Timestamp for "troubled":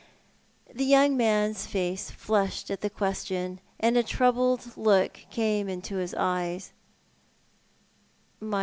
4.03-4.75